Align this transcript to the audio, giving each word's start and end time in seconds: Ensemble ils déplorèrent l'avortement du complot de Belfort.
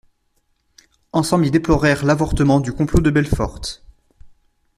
Ensemble 1.13 1.45
ils 1.45 1.51
déplorèrent 1.51 2.03
l'avortement 2.05 2.59
du 2.59 2.73
complot 2.73 3.01
de 3.01 3.11
Belfort. 3.11 3.61